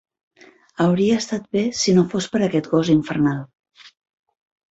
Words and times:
Hauria 0.85 1.17
estat 1.23 1.43
bé 1.57 1.63
si 1.81 1.93
no 1.97 2.05
fos 2.13 2.29
per 2.35 2.41
aquest 2.47 2.71
gos 2.73 2.91
infernal. 2.97 3.43